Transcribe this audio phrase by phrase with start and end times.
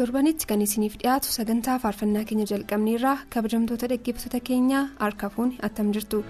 [0.00, 6.24] Torbanitti kan isiniif dhiyaatu sagantaa faarfannaa keenya jalqabneerraa kabajamtoota dhaggeeffattoota keenyaa harka fuunni attam jirtu.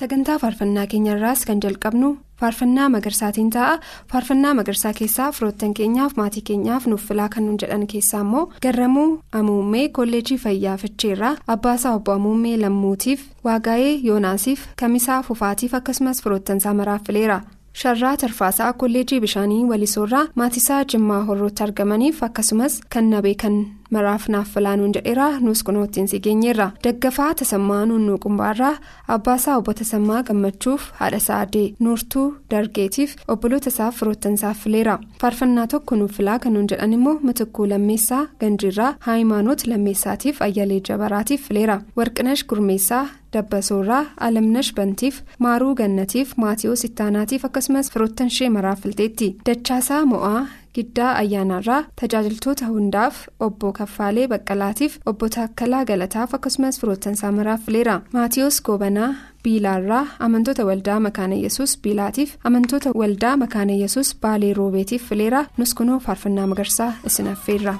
[0.00, 2.08] Sagantaa faarfannaa keenyarraas kan jalqabnu
[2.40, 3.72] faarfannaa magarsaatiin ta'a
[4.12, 9.08] faarfannaa magarsaa keessaa firoottan keenyaaf maatii keenyaaf nuuf filaa kan nuun jedhan keessaa immoo garramuu
[9.40, 17.02] amuummee kolleejii fayyaa ficheerraa abbaasaa obbo amuummee lammuutiif waagaa'ee yoonaasiif kamisaa fufaatiif akkasumas firoottansaa maraaf
[17.06, 17.40] fileera.
[17.80, 23.58] sharraa tarfaasaa kolleejii bishaanii walisoorraa maatisaa jimmaa horrootti argamaniif akkasumas kan nabee kan
[23.96, 28.72] maraaf naaf filaanuun jedheera nuus kunoottiin si geenyeerra daggafaa tasammaa nunnuu qumbaarraa
[29.16, 36.12] abbaasaa obbo tasammaa gammachuuf haadha saadee nuurtuu dargeetiif obboloota isaaf firoottansaaf fileera faarfannaa tokko nuuf
[36.18, 43.06] filaa kan nuun jedhan immoo mitikkuu lammeessaa ganjiirraa haayimaanoot lammeessaatiif ayyalee jabaraatiif fileera warqinash gurmeessaa
[43.34, 50.40] dabbasoorraa alamnash bantiif maaruu gannatiif maatiyoos ittaanaatiif akkasumas firoottan ishee maraaf filteetti dachaasaa mo'aa
[50.76, 58.58] giddaa ayyaanaarraa tajaajiltoota hundaaf obbo kaffaalee baqqalaatiif obbo taakkalaa galataaf akkasumas firoottansaa maraaf fileera maatiyoos
[58.68, 59.08] goobanaa
[59.44, 65.98] biilaarraa amantoota waldaa makaana yesus biilaatiif amantoota waldaa makaana yesus baalee roobeetiif fileera nus kunoo
[66.06, 67.74] faarfannaa magarsaa isin affeerra.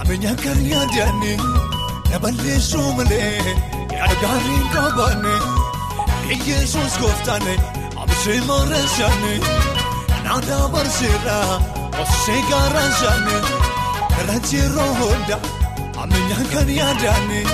[0.00, 1.36] Ameenyaan kan yaadannee
[2.10, 3.32] na balleessuu malee
[3.96, 5.34] yaada gaarii hin qabaanne
[6.48, 7.54] Yesuus gooftaane
[8.18, 9.34] abishee mareessaane
[10.24, 11.56] naadaa barseerraa
[12.02, 13.36] obsee gaaraansaane
[14.20, 15.36] irra jiruu hunda
[16.02, 17.44] ameenyaan kan yaadannee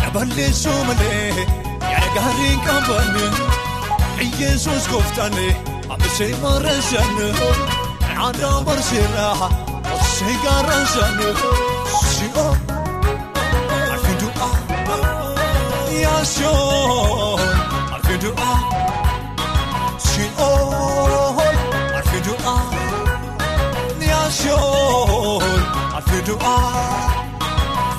[0.00, 1.46] na balleessuu malee
[1.90, 3.26] yaada gaarii hin qabaanne
[4.40, 5.46] Yesuus gooftaane
[5.96, 7.28] abishee mareessaane
[8.14, 9.50] naadaa barseerraa
[9.94, 11.28] obsee gaaraansaane.
[12.14, 12.50] Si'oo
[13.92, 14.54] alfin du'aa
[16.02, 17.38] yaasoo
[17.94, 18.56] alfin du'aa
[20.38, 21.42] si'oo
[21.96, 22.62] alfin du'aa
[24.10, 25.40] yaasoo
[25.96, 26.58] alfin du'aa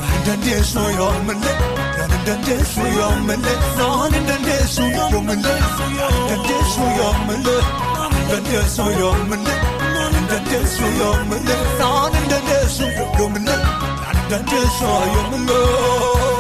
[0.02, 1.56] naan dandeessu yoomilee
[1.98, 5.62] naan dandeessu yoomilee naan dandeessu yoomilee
[5.98, 7.62] naan dandeessu yoomilee
[9.96, 12.86] naan dandeessu yoomilee naan dandeessu
[13.18, 13.60] yoomilee
[14.04, 16.35] naan dandeessu yoomilee.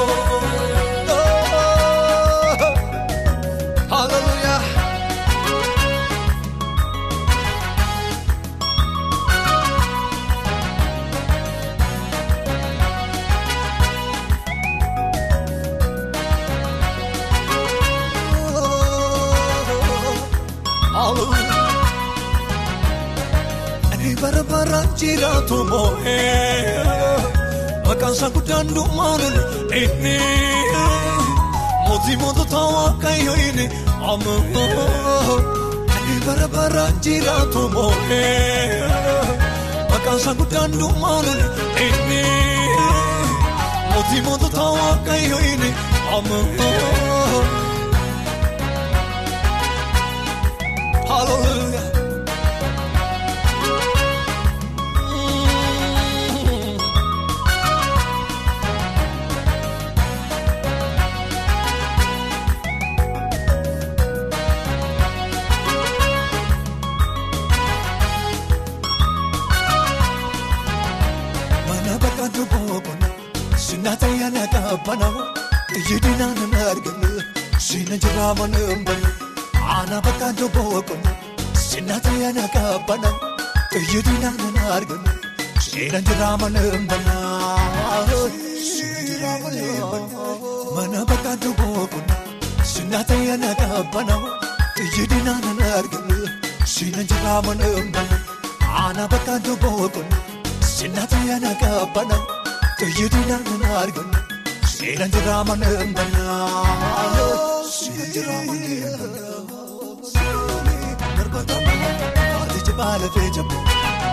[25.00, 26.84] Jiraatu moo'ee.
[27.88, 29.38] Maqaansaa guddaan dhumaanul
[29.82, 30.18] inni
[31.88, 33.66] mootii mootota waaqayyoo inni
[34.12, 35.36] ammoo
[35.96, 38.82] ani bara bara jiraatu moo'ee
[39.92, 41.42] maqaansaa guddaan dhumaanul
[41.88, 42.24] inni
[43.92, 45.70] mootii mootota waaqayyoo inni
[46.18, 46.44] ammoo
[73.86, 73.92] hallelujah.
[73.92, 75.22] Naata yaala qabbanaa'u
[75.78, 77.10] ijjiidina nama argamu
[77.66, 79.10] sina jira mana mbala
[79.78, 81.12] ana bakka tokko qomu
[81.68, 83.18] sinaata yaala qabbanaa'u
[83.80, 85.12] ijjiidina nama argamu
[85.68, 87.16] sina jira mana mbala
[90.76, 92.14] mana bakka tokko qomu
[92.74, 94.28] sinaata yaala qabbanaa'u
[94.86, 96.18] ijjiidina nama argamu
[96.76, 98.18] sina jira mana mbala
[98.86, 100.16] ana bakka tokko qomu
[100.76, 102.35] sinaata yaala qabbanaa'u.
[102.80, 104.20] Tajaajila nama arginu
[104.74, 106.40] seenaan jira mana banaa
[107.76, 108.70] seenaan jira mana
[111.36, 111.94] banaa.
[112.68, 113.58] jabaa lafee jabu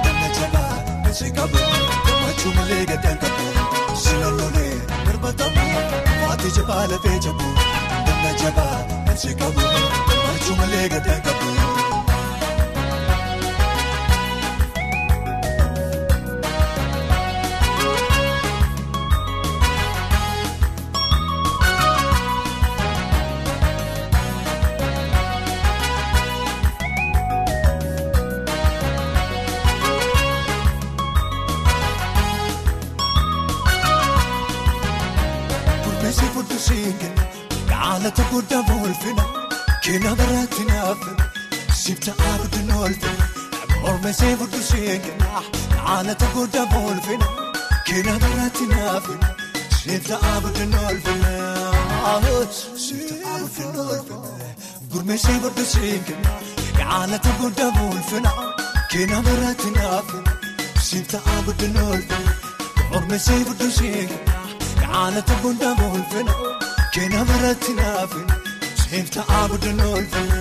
[0.05, 1.61] damma jabaa si qabu
[2.07, 3.47] gammachuu malee gaddaan qabu
[4.05, 4.75] silaan lolee
[5.07, 5.67] darbatamu
[6.23, 7.49] maatii jabaa lafee jabu
[8.09, 8.77] damma jabaa
[9.25, 9.67] si qabu
[10.11, 11.82] gammachuu malee gaddaan qabu.
[41.93, 43.25] Sifta abdii oolfina.
[43.85, 45.41] Gurmeessi furdisii kenna
[45.75, 47.27] qaalata guddaa boolfina
[47.87, 49.29] kenna biraatti naafina
[49.81, 51.33] sifta abdii oolfina.
[52.85, 54.21] Sifta abdii oolfina.
[54.93, 56.33] Gurmeessi furdisii kenna
[56.79, 58.33] qaalata guddaa boolfina
[58.93, 60.33] kenna biraatti naafina
[60.89, 62.33] sifta abdii oolfina.
[62.93, 64.39] Gurmeessi furdisii kenna.
[64.81, 66.35] Qaalata guddaa boolfina
[66.95, 68.35] kenna biratti naafina
[68.83, 70.41] seefta abdii oolfina.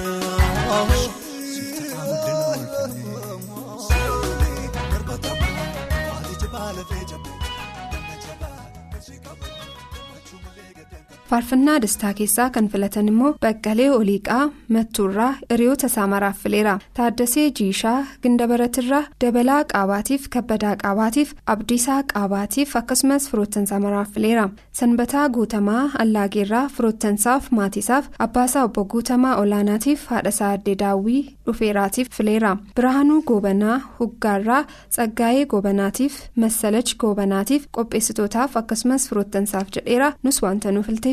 [11.32, 14.42] Faarfannaa dastaa keessaa kan filatan immoo baqqalee oliiqaa
[14.76, 23.30] mattuurraa hiriyoota isaa maraaf fileera taaddasee jiishaa gindabaratirraa dabalaa qaabaatiif kabbadaa qaabaatiif abdiisaa qaabaatiif akkasumas
[23.32, 24.46] firoottansaa maraaf fileera
[24.80, 33.22] sanbataa guutamaa allaageerraa firoottansaaf maatiisaaf abbaasaa obbo guutamaa olaanaatiif haadhasaa addee daawwii dhufeeraatiif fileera birahaanuu
[33.32, 40.72] goobanaa huggaarraa tsaggaa'ee goobanaatiif massalach goobanaatiif qopheessitootaaf akkasumas firoottansaaf jedheera nus wanta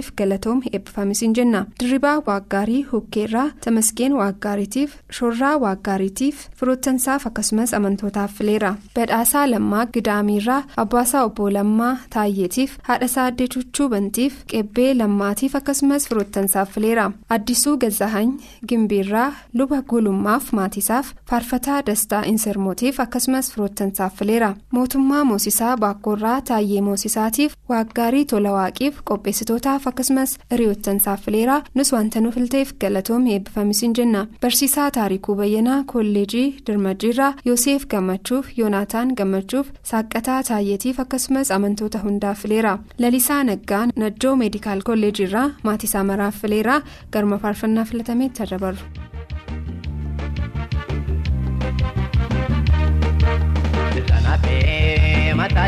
[0.08, 1.66] nu filteef galatoom eebbifamisiin jenna.
[1.80, 11.24] Dirribaa waaggaarii hukkeerraa tamaskeen waaggaariitiif shorraa waaggaariitiif firoottansaaf akkasumas amantootaaf fileera badhaasaa lammaa gidaamiirraa abbaasaa
[11.24, 18.32] obbo lammaa taayyeetiif haadhasaa addee chuchuu bantiif qebbee lammaatiif akkasumas firoottansaaf fileera addisuu gazzahany
[18.68, 27.54] gimbiirraa luba gulummaaf maatiisaaf faarfataa dastaa insermootiif akkasumas firoottansaaf fileera mootummaa moosisaa baakkoorraa taayyee moosisaatiif
[27.68, 35.34] waaggaarii tolawaaqiif qopheessitootaaf akkasumas hiriyoottansaaf fileera nus wanta nu filteef galatoomii eebbifamisiin jenna barsiisaa taarikuu
[35.40, 43.82] bayyanaa kolleejii dirmajiirraa yoseef gammachuuf yoonaataan gammachuuf saaqqataa taayyeetiif akkasumas amantoota hundaaf fileera lalisaa naggaa
[44.04, 46.80] najjoo meedikaal kolleejiirraa maatiisaa maraaf fileera
[47.12, 48.42] garma faarfannaa filatameetti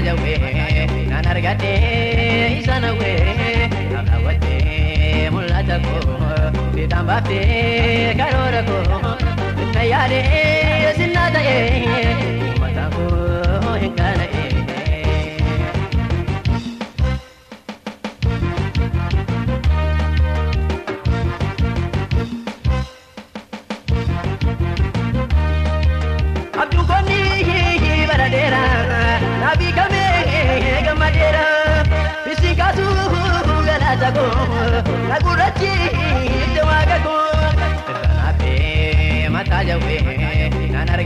[0.04, 3.39] jawwee naan argadhee isa nawwee
[7.00, 9.16] fiixaan baaftee karoora koo
[9.74, 12.39] na yaadee sinnaa ta'ee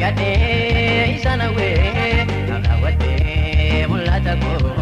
[0.04, 4.73] argadhee isa nawwee naaf daawwattee mul'ata koo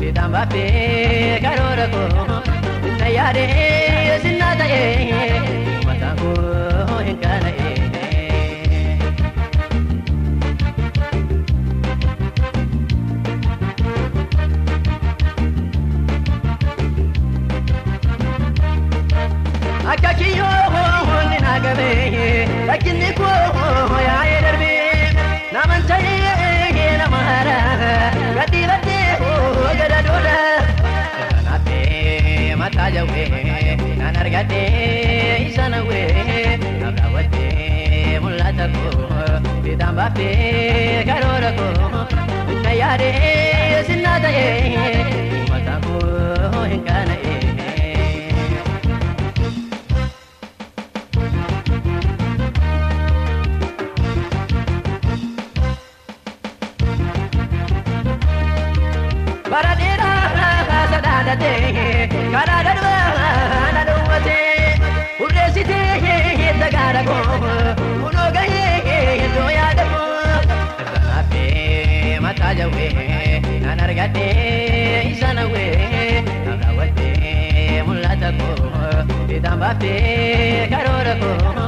[0.00, 2.38] fiixaan baaftee karoora koo
[3.00, 5.28] na yaadee sinnaa ta'ee
[5.86, 7.91] mataan koo hin qaana'ee.
[34.42, 39.20] Argadhee isa nawwee naaf daawwattee mul'ata koo
[39.64, 42.02] fiixaan baaftee karoora koo
[42.64, 47.41] na yaadee sinnaa ta'ee mataan koo hin qaana'ee.
[79.72, 81.64] kaaffee karoora koo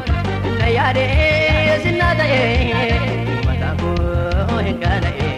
[0.58, 2.88] na yaadee sinna ta'ee
[3.34, 5.32] uummata koo hin gaala'ee.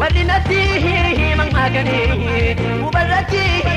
[0.00, 0.58] Walli natti
[1.18, 3.75] himan maakanii hubarratti.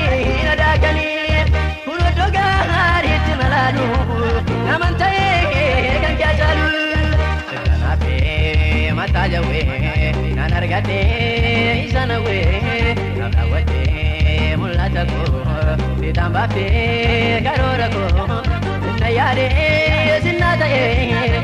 [10.60, 15.42] Argadhee isa nawwee naaf daawwadhee mul'ata koo
[16.00, 18.38] fiixaan baaftee karoora koo
[19.02, 21.40] na yaadee sinnaa ta'ee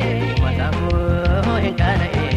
[0.80, 2.32] koo hin kaana'ee.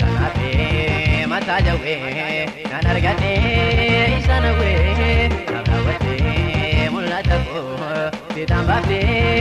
[0.00, 7.64] Kanaafee mataa jawwee naan argadhee isa nawwee naaf daawwadhee mul'ata koo
[8.34, 9.35] fiixaan baaftee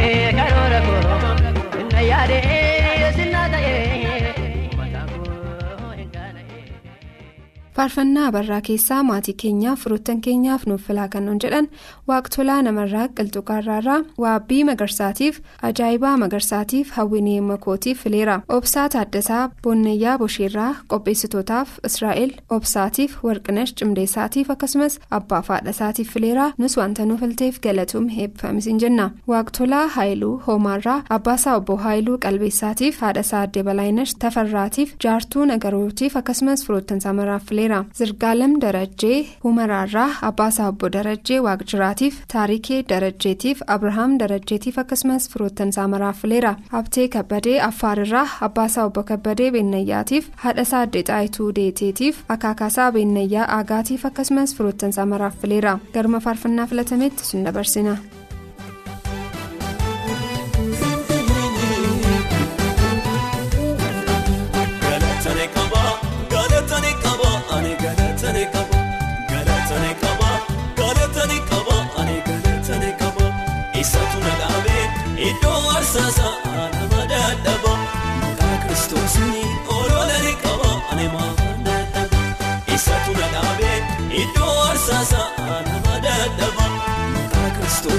[7.75, 11.67] faarfannaa barraa keessaa maatii keenyaaf firoottan keenyaaf nuuf filaa kannuun jedhan
[12.11, 15.39] waaqtolaa namarraa qilxuqaarraarraa waabbii magarsaatiif
[15.69, 18.37] ajaa'ibaa magarsaatiif hawwinii makootiif fileera.
[18.57, 26.47] Obsaa taaddasaa boonnayyaa bosheerraa qopheessitootaaf israa'el obsaatiif warqinash cimdeessaatiif akkasumas abbaa faadhasaatiif fileera.
[26.57, 29.09] Nus wanta nuuf filteef galatuun eebbifamisiin jenna.
[29.33, 37.01] Waaqtolaa haayiluu hoomaarraa abbaasaa obbo haayiluu qalbeessaatiif haadhasaa addee balaayinash tafarraatiif jaartuu nagarootiif akkasumas firoottan
[37.01, 37.64] samaraaf fileera.
[37.97, 46.51] Zirgaalam darajjee humaraarraa abbaasaa obbo darajjee waaqjiraatiif taarikee darajjeetiif abrahaam darajjeetiif akkasumas firoottan saamaraaf fileera
[46.75, 54.55] habtee kabbadee affaarirraa abbaasaa obbo kabbadee beennayyaatiif haadhasaa addee xaayituu deeteetiif akaakaasaa beennayyaa aagaatiif akkasumas
[54.57, 57.97] firoottan saamaraaf fileera garma faarfannaa filatametti sun dabarsina.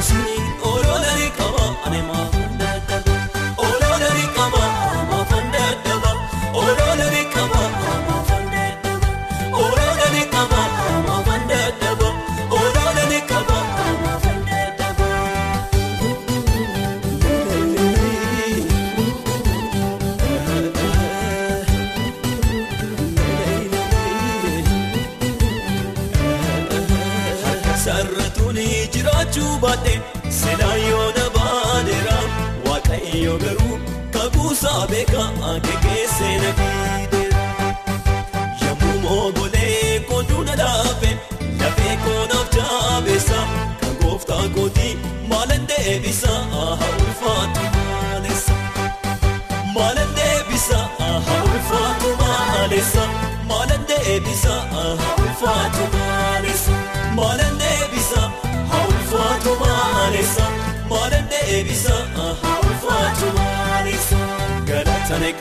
[0.07, 0.46] Kiristoosni
[60.91, 61.95] maalessa maalan deebisa
[62.43, 64.17] haa ulfaatu maalessa
[64.71, 65.33] galatane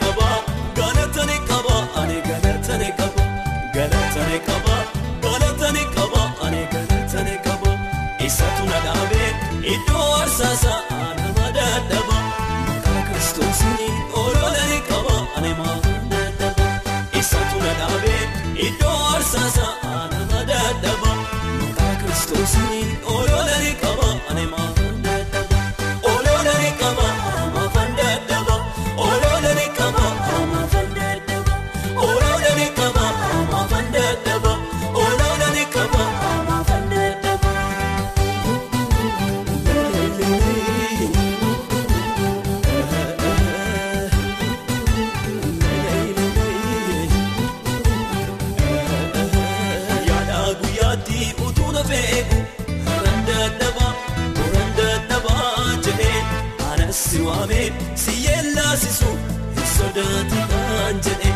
[59.96, 61.30] hin sodaatinaan jedhe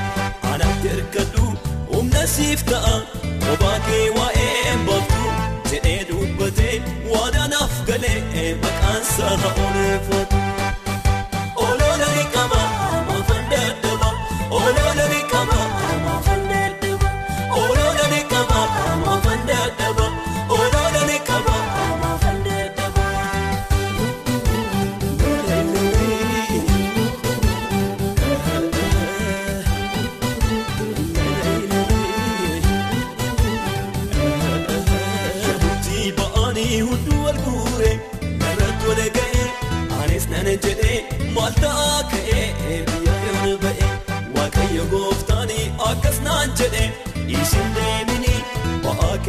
[0.53, 1.47] anatti hirkadhu
[1.93, 2.95] humna siif ta'a
[3.45, 5.31] kophaa kee waa'ee baaftu
[5.71, 6.75] jedhee dubbatee
[7.15, 10.30] waadaanaaf galee maqaan haa ooleffatu.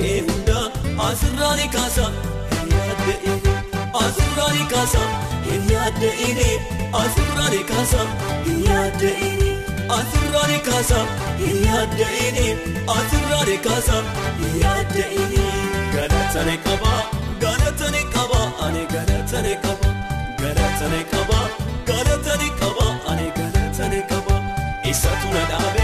[0.01, 0.65] Kee hundaa
[1.08, 2.05] asirraa ni kaasa
[2.51, 3.55] hin yaadda'ini
[4.03, 5.01] asirraa ni kaasa
[5.48, 6.50] hin yaadda'ini
[7.01, 8.01] asirraa ni kaasa
[8.48, 9.50] hin yaadda'ini
[9.98, 11.00] asirraa ni kaasa
[11.41, 12.48] hin yaadda'ini
[12.98, 13.98] asirraa ni kaasa
[14.41, 15.46] hin yaadda'ini
[15.96, 16.93] galata ni qaba
[17.46, 19.89] galata ni qaba ani galata ni qaba
[20.43, 21.39] galata ni qaba
[21.91, 24.36] galata ni qaba ani galata ni qaba
[24.93, 25.80] isatu na dhaabee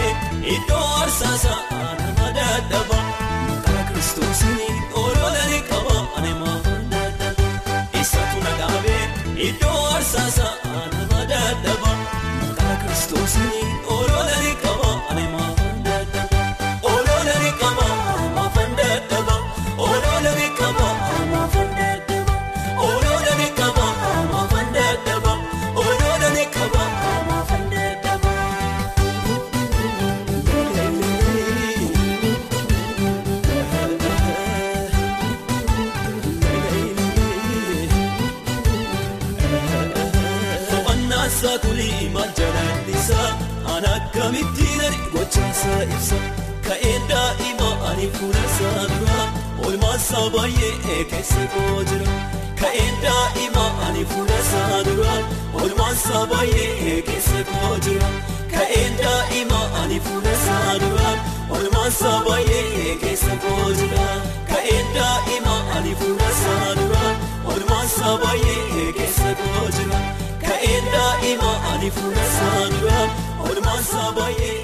[50.27, 52.11] oolmaansaa baay'ee keessa koo jira
[52.59, 55.13] ka'ee daa'ima ani fuula isaa dura
[55.53, 58.09] oolmaansaa baay'ee keessa koo jira
[58.55, 61.09] ka'ee daa'ima ani fuula isaa dura
[61.55, 64.07] oolmaansaa baay'ee keessa koo jira
[64.51, 67.05] ka'ee daa'ima ani fuula isaa dura
[67.51, 70.01] oolmaansaa baay'ee keessa koo jira.
[70.47, 72.99] Ka'een daa'ima ani fuula isaa dura
[73.47, 74.57] oolmaansaa baay'ee.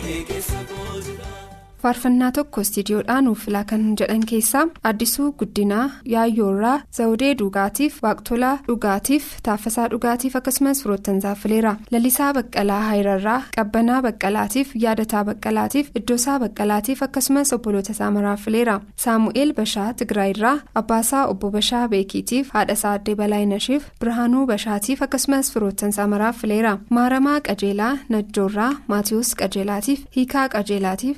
[1.84, 9.26] Faarfannaa tokko istiidiyoodhaan nuuf filaa kan jedhan keessaa addisuu guddinaa yaayyoorraa zawudee dhugaatiif waaqtolaa dhugaatiif
[9.48, 17.54] taaffasaa dhugaatiif akkasumas firoottansaa fileera lalisaa baqqalaa haayirarraa qabbanaa baqqalaatiif yaadataa baqqalaatiif iddoosaa baqqalaatiif akkasumas
[17.58, 24.46] obboloota isaa maraaf fileera saamu'eel bashaa tigraayirraa abbaasaa obbo bashaa beekiitiif haadhasaa addee balaayinashiif birhaanuu
[24.54, 31.18] bashaatiif akkasumas firoottansaa maraaf fileera maaramaa qajeelaa najjoorraa maatiyus qajeelaatiif hiikaa qajeelaatiif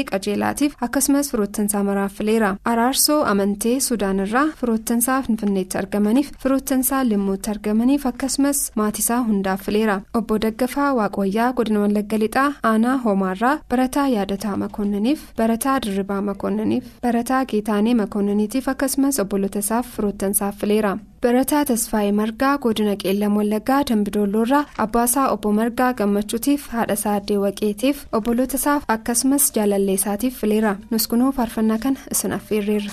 [0.00, 8.06] tsahaayee qajeelaatiif akkasumas firoottansaa maraaf fileera araarsoo amantee suudaanirraa firoottansaa finfinneetti argamaniif firoottansaa limmuutti argamaniif
[8.12, 15.20] akkasumas maatisaa hundaaf fileera obbo daggafaa waaqwayyaa godina wallagga lixaa aanaa hoomaarraa barataa yaadataa makoonnaniif
[15.42, 20.98] barataa dirribaa makoonnaniif barataa geetaanee makoonnaniitiif akkasumas obboloota isaaf firoottansaaf fileera.
[21.24, 28.56] Barataa tasfaayee margaa godina qeellam wallaggaa dambidoolloorraa abbaasaa obbo margaa gammachuutiif haadhasaa addee waqeetiif obboloota
[28.60, 32.92] isaaf akkasumas jaalalleessaatiif fileera nus kunoo faarfannaa kana isin affeerreerra.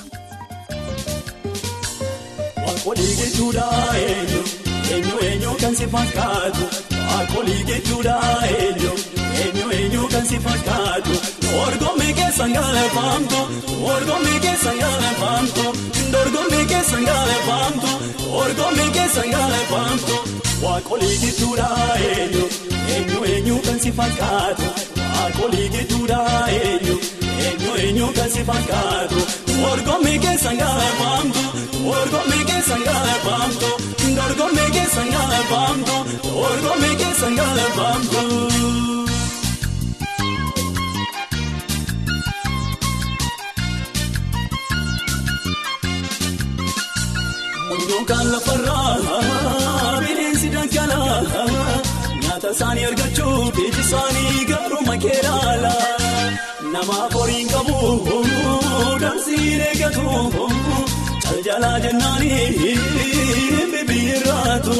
[2.65, 3.65] Waaqolii jechuudha
[4.03, 4.41] eenyu
[4.95, 6.65] eenyu eenyu kan si fakkaatu
[7.09, 8.17] Waaqolii jechuudha
[8.51, 8.91] eenyu
[9.45, 11.16] eenyu eenyu kan si fakkaatu
[11.51, 13.39] Dorgommii keessan gaafamtu
[13.85, 15.63] dorgommii keessan gaafamtu
[16.13, 17.91] dorgommii keessan gaafamtu
[18.33, 20.17] dorgommii keessan gaafamtu
[20.63, 21.67] Waaqolii jechuudha
[22.09, 22.45] eenyu
[22.95, 24.67] eenyu eenyu kan si fakkaatu
[25.15, 26.19] Waaqolii jechuudha
[26.59, 26.95] eenyu
[27.47, 29.21] eenyu eenyu kan si fakkaatu
[29.61, 31.45] dorgommii keessan gaafamtu
[31.89, 33.71] dorgommii keessan gaafamtu
[34.19, 35.97] dorgommii keessan gaafamtu
[36.41, 39.06] dorgommii keessan gaafamtu.
[47.87, 51.21] Munyookaan lafarraa bineensi dhangalaa
[52.23, 55.71] nyaata isaanii argachuuf iji isaanii garuu makeeraala
[56.73, 57.77] namaaf horiin qabu
[59.03, 60.05] dansiin eegatu
[61.27, 62.75] caljalaa jennaanii
[63.73, 64.75] bibiraatu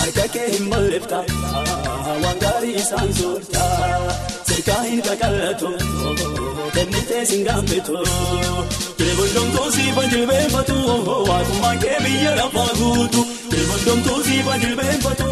[0.00, 1.22] harka kee hin balleefta
[2.24, 3.64] waan gaarii isaan soorta
[4.60, 5.68] sirkaa hin qaqallatu
[6.74, 7.94] kennitee siin gaafatu.
[8.98, 10.74] Kilbondomtuu siifa jilbeenfatu
[11.28, 13.22] waaqummaa kee biyya lafaa guutu.
[13.50, 15.28] Kilbondomtuu siifa jilbeenfatu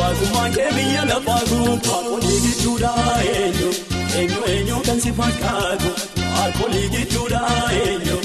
[0.00, 1.90] waaqummaa kee biyya lafaa guutu.
[1.90, 2.92] Waaqolii jechuudha
[3.34, 3.70] eenyu
[4.18, 5.90] eenyu eenyu kan si fakkaatu.
[6.38, 7.42] Waaqolii jechuudha
[7.82, 8.16] eenyu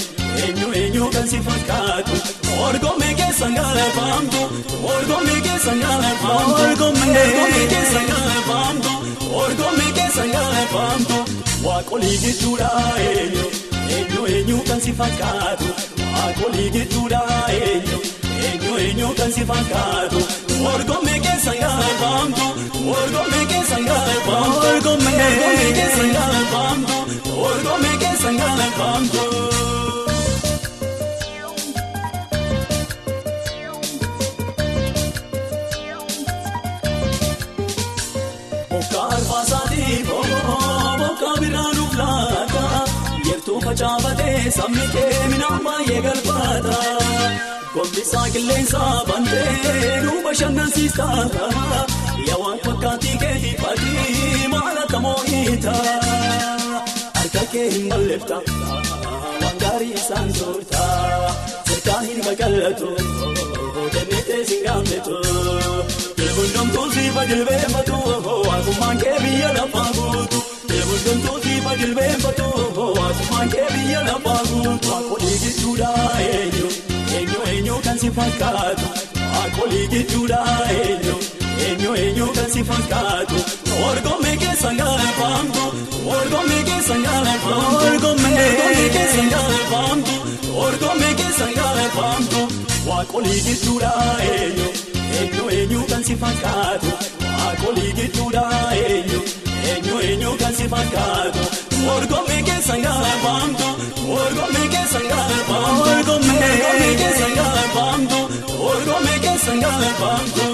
[0.44, 2.14] eenyu eenyu kan si fakkaatu.
[2.66, 4.42] Orgommii keessan gaafamtu
[4.94, 8.92] orgommii keessan gaafamtu orgommii keessan gaafamtu
[9.42, 10.05] orgommii keessan
[10.76, 11.18] gaafamtu.
[11.66, 12.70] Waaqolii jechuudha
[13.08, 13.46] eenyu.
[13.96, 15.68] Eenyu eenyu kan si fakkaatu
[16.14, 17.20] waaqolii jechuudha
[17.58, 17.98] eenyu
[18.46, 20.20] eenyu eenyu kan si fakkaatu
[20.74, 22.46] orgommii keessan gaafamtu
[22.98, 26.96] orgommii keessan gaafamtu orgommii keessan gaafamtu
[27.48, 29.24] orgommii keessan gaafamtu.
[29.26, 29.35] Bokka arfaasaatiif bokka biraanuuf
[43.66, 46.76] facaafatee sabni kee minaan baay'ee galfaata.
[47.74, 51.06] Gombisaa qilleensa bantee nu bashannansiista.
[52.28, 55.74] Yawaan fakkaatii keetii fakkii maal akka moo'iita.
[57.16, 58.38] Harka kee hin balleefta
[59.42, 60.82] waan gaarii isaan soorta.
[61.68, 62.88] Sirkaa hin qaqallatu
[63.94, 65.16] kennitee si gaafatu.
[66.36, 67.96] Hundumtuu siifa jilbeenfatu
[68.48, 69.86] waaqummaan kee biyya lafaa
[71.86, 72.44] jilbeenfatu
[72.98, 74.88] waaqummaan kee biyya lafaa guutu.
[74.90, 75.90] Waaqolii gidduudha
[76.28, 76.68] eenyu
[77.16, 78.86] eenyu eenyu kan si fakkaatu.
[79.34, 80.40] Waaqolii gidduudha
[80.76, 81.14] eenyu
[81.66, 83.38] eenyu eenyu kan si fakkaatu.
[83.88, 85.64] Orgomee keessa ngaalfaamtu
[86.16, 90.14] orgomee keessa ngaalfaamtu orgomee keessa ngaalfaamtu
[90.66, 92.40] orgomee keessa ngaalfaamtu.
[92.88, 93.92] Waaqolii gidduudha
[94.32, 94.68] eenyu.
[95.20, 96.90] Eenyu eenyu kan si fakkaatu
[97.38, 98.42] waaqolii gidduudha
[98.80, 99.20] eenyu
[99.70, 101.44] eenyu eenyu kan si fakkaatu
[101.94, 103.66] orgomee keessa ngaalfaamtu
[104.20, 108.18] orgomee keessa ngaalfaamtu orgomee keessa ngaalfaamtu
[108.70, 110.46] orgomee keessa ngaalfaamtu.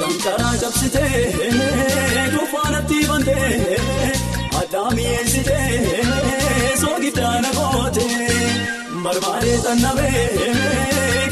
[0.00, 3.76] Dankaraa cabsitee duufaanatti bantee.
[4.60, 6.04] Addaamiyeessitee
[6.80, 8.30] soogiddaana gootee
[9.04, 10.26] barbaadee xannabee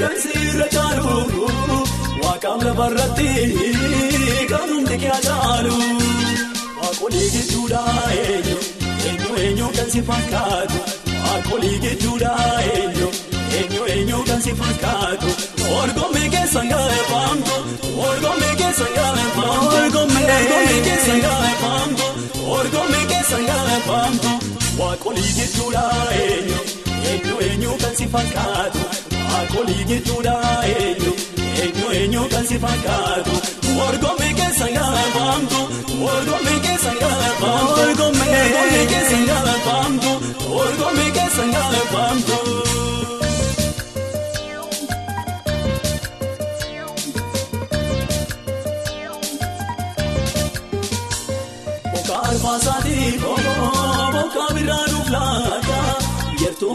[0.01, 1.13] kan sirra caalu
[2.25, 3.29] waaqaaf lafarratti
[4.53, 5.77] kan hundi kee caalu
[6.81, 7.83] waaqolii gidduudha
[8.23, 8.59] eenyu
[9.09, 10.79] eenyu eenyu kan si fakkaatu
[11.27, 12.33] waaqolii gidduudha
[12.77, 13.09] eenyu
[13.59, 15.29] eenyu eenyu kan si fakkaatu
[15.81, 17.57] orgomee keessa ngaalfaamtu
[18.09, 22.07] orgomee keessa ngaalfaamtu orgomee keessa ngaalfaamtu.
[22.59, 24.31] Orgomee keessa ngaalfaamtu
[24.81, 25.85] waaqolii gidduudha
[26.23, 26.59] eenyu
[27.11, 28.83] eenyu eenyu kan si fakkaatu
[29.33, 30.35] waaqolii gidduudha
[30.75, 31.13] eenyu
[31.63, 33.35] eenyu eenyu kan si fakkaatu
[33.87, 35.61] orgomee keessa ngaalfaamtu
[36.15, 40.11] orgomee keessa ngaalfaamtu orgomee keessa ngaalfaamtu
[40.63, 42.39] orgomee keessa ngaalfaamtu.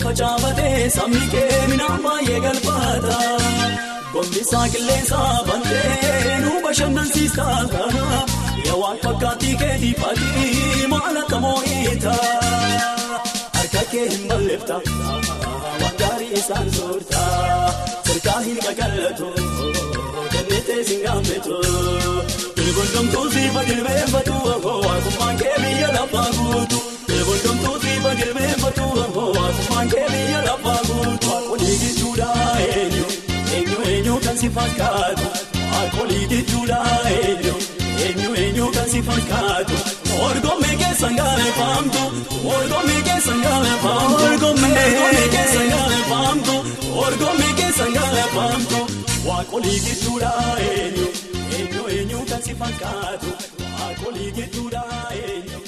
[0.05, 3.17] Facaafatee sabni kee minaan baay'ee galfaata.
[4.13, 7.45] Gombisaa qilleensa bantee nu bashannansiista.
[8.67, 12.15] Yawaan fakkaatii keetii fakkii maal akka moo'iita.
[13.55, 14.77] Harka kee hin balleefta
[15.81, 17.21] waan gaarii isaan soorta.
[18.07, 19.27] Sirkaa hin qaqallatu
[20.33, 21.57] kennitee si gaafatu.
[22.55, 24.35] Bilbondomtuu siifa jilbeenfatu
[24.87, 26.79] waaqummaan kee biyya lafaa guutu.
[27.25, 28.83] Bilbondomtuu siifa jilbeenfatu
[29.37, 31.29] waaqummaan kee biyya lafaa guutu.
[31.29, 32.27] Waaqolii gidduudha
[32.65, 33.05] eenyu
[33.55, 35.25] eenyu eenyu kan si fakkaatu.
[35.73, 36.79] Waaqolii gidduudha
[37.13, 37.55] eenyu
[38.05, 39.75] eenyu eenyu kan si fakkaatu.
[40.27, 42.03] Orgomee keessa ngaalfaamtu
[42.55, 46.55] orgomee keessa ngaalfaamtu orgomee keessa ngaalfaamtu
[47.05, 48.79] orgomee keessa ngaalfaamtu.
[49.29, 50.31] Waaqolii gidduudha
[50.69, 51.07] eenyu.
[51.57, 53.29] Eenyu eenyu kan si fakkaatu
[54.37, 55.59] gidduudha eenyu eenyu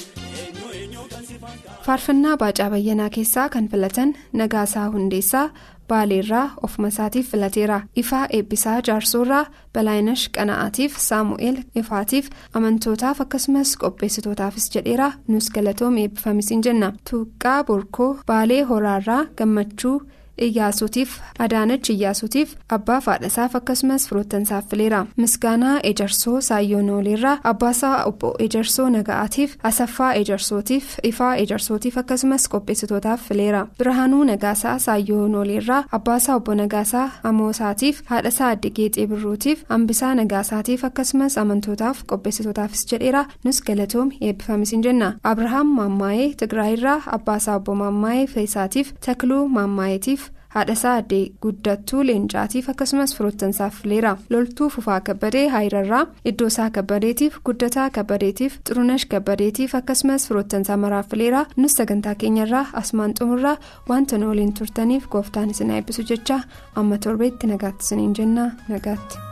[1.86, 5.49] Faarfannaa Baacaa Bayyanaa keessaa kan filatan Nagaasaa Hundeessaa
[5.88, 7.77] Baaleerraa ofuma isaatiif filateera.
[7.95, 16.62] Ifaa Eebbisaa Jaarsoorraa Balaayinash Qana'aatiif Saamu'eel Ifaatiif amantootaaf akkasumas qopheessitootaafis jedheera nus galatoom eebbifamis hin
[16.67, 16.91] jenna.
[17.10, 20.01] Tuuqqaa Borkoo Baalee Horaarraa Gammachuu.
[20.41, 25.06] Iyyaasuutiif Adaanach Iyyaasuutiif abbaa faadhasaaf akkasumas firoottansaaf fileera.
[25.17, 33.67] Misgaanaa Ejersoo Saayyoonooleerraa abbaasaa obbo Ejersoo Naga'aatiif Asaffaa Ejersootiif Ifaa Ejersootiif akkasumas qopheessitootaaf fileera.
[33.80, 42.04] Birhaanuu Nagaasaa Saayyoonoleerraa abbaasaa obbo Nagaasaa Amoosaatiif haadhasaa Adde Geexee Birruutiif Ambisaa Nagaasaatiif akkasumas amantootaaf
[42.12, 45.13] qopheessitootaafis jedheera nus galatoom eebbifamis hin jenna.
[45.23, 50.27] Abrahaam Maammaayee Tigraayirraa abbaasaa obbo Maammaayee Feesaatiif Takluu Maammaayeetiif.
[50.58, 58.58] Haadhasaa addee guddattuu leencaatiif akkasumas firoottansaaf fileera loltuu fufaa kabbadee haayirarraa iddoosaa kabbadeetiif guddataa kabbadeetiif
[58.70, 63.58] xurunash kabbadeetiif akkasumas firoottansaa maraaf fileera nus sagantaa keenyarraa asmaan xumurraa
[63.89, 66.39] wanta nu waliin turtaniif gooftaan isin eebbisu jecha
[66.76, 69.26] amma torbeetti nagaatti isiniin jenna nagaatti.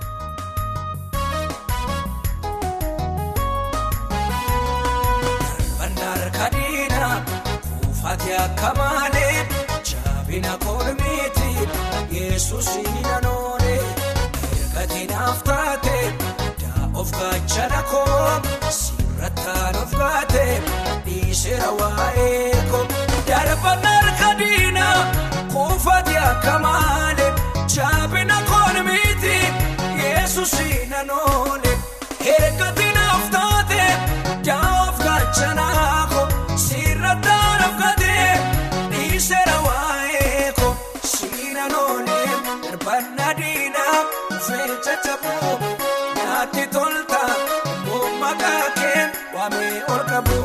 [6.56, 7.10] Bina
[12.36, 13.74] Yesuus hidhanoone
[14.62, 16.00] ergatiin aftaate
[16.62, 18.42] daa of gaachana koo
[18.78, 20.44] sirrattaan of gaate
[21.06, 22.84] dhiisera waa'ee koo
[23.30, 24.88] darban harka diina
[25.54, 26.58] kuufate akka
[46.18, 47.22] nyaatti tolta
[48.22, 49.02] maqaa kee
[49.36, 50.38] waamee ol qabu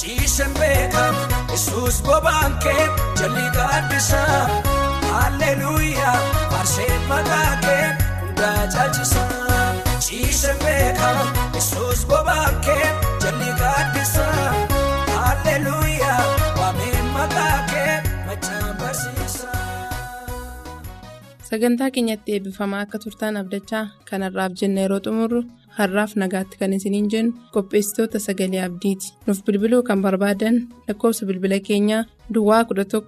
[0.00, 1.20] ciisen beekamu
[1.52, 2.84] yesus bobaan kee
[3.20, 4.22] jalli gaaddisa
[5.12, 6.16] halleluuyaa
[6.52, 7.86] faarsee maqaa kee
[8.20, 9.24] hundaa caalchisa
[10.06, 12.86] ciisen beekamu yesus bobaan kee
[21.48, 25.40] sagantaa keenyatti eebbifamaa akka turtaan abdachaa kanarraaf jenna yeroo xumurru
[25.78, 30.56] har'aaf nagaatti kan isiniin jennu qopheessitoota sagalee abdiiti nuuf bilbiluu kan barbaadan
[30.88, 32.02] lakkoofsa bilbila keenyaa
[32.34, 33.02] duwwaa 11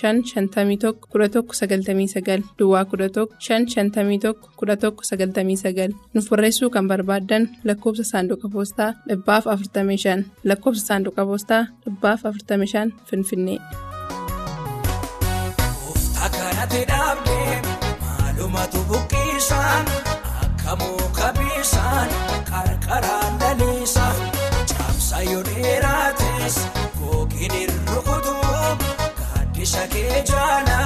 [0.00, 8.92] 551 11 99 duwwaa 11 551 11 99 nuuf barreessuu kan barbaadan lakkoofsa saanduqa poostaa
[9.08, 13.60] dhibbaaf 45 lakkoofsa saanduqa poostaa dhibbaaf 45 finfinnee.
[18.54, 19.84] Maalumatu buqqisaan
[20.42, 22.08] akka muka bisaan
[22.50, 24.16] qarqaraan laliisaan
[24.70, 26.56] caamsa yoo dheeraates
[26.98, 28.34] googiin irrukutu
[29.18, 30.78] gaaddisa kee jaala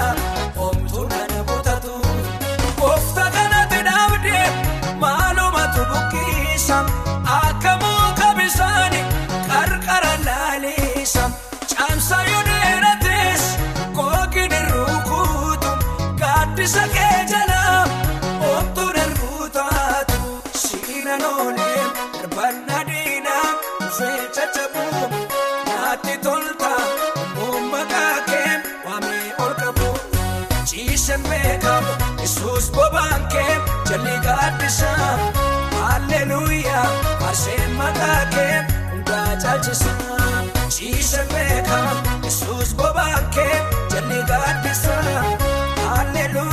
[0.57, 1.93] homtuu nana butatu.
[2.81, 4.47] Goofta kanatti dhaabdee
[5.03, 6.87] maalumatu buqqisaan
[7.43, 8.95] akka muka bisaan
[9.53, 11.33] qarqaraan laliisaan
[11.75, 13.45] caamsa yoo dheerates
[13.99, 15.71] googiin irrukutu
[16.23, 17.08] gaaddisa kee
[21.33, 21.83] oolee
[22.19, 23.49] darbannaa diinaa
[23.81, 24.85] dhufee caccabu
[25.69, 26.73] naatti tolta
[27.73, 28.53] maqaa kee
[28.87, 29.89] waamee ol qabu
[30.71, 33.55] ciisen beekamu yesus bobaan kee
[33.91, 34.91] jalli gaaddisa
[35.83, 36.87] halleluuyaa
[37.21, 38.57] faarsee maqaa kee
[38.91, 39.93] hundaa caalchisa
[40.77, 41.95] ciisen beekamu
[42.27, 43.57] yesus bobaan kee
[43.95, 44.97] jalli gaaddisa
[45.87, 46.48] halleluuyaa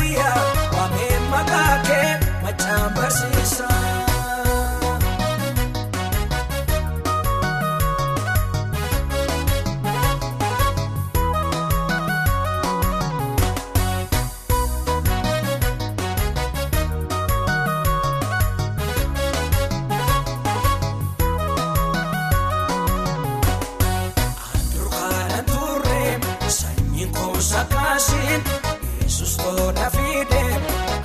[29.91, 30.45] Fide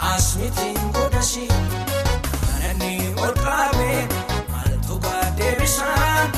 [0.00, 1.66] asmitiin godhasiin
[2.46, 4.08] kanani ol qaabe
[4.50, 5.00] maaltu
[5.38, 6.32] deebisaan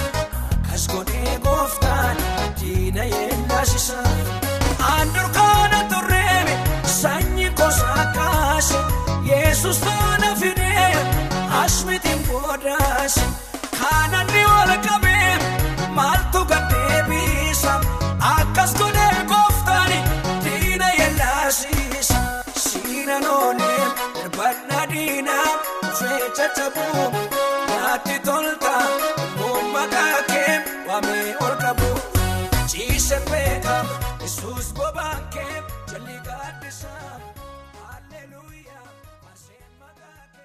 [0.59, 2.17] akkas godhee gooftaan
[2.61, 4.27] diina yellaasisaan.
[5.15, 8.85] Durkaana turre sanyiin koosa kaasiin
[9.31, 10.97] Yesus tola fide
[11.63, 13.31] asmitiin godhasiin
[13.81, 15.37] kanani ol qabee.
[15.97, 17.81] maaltu gaddeebisa
[18.21, 19.12] akkas godhee
[26.55, 27.19] caccabu
[27.69, 28.75] naatti tolta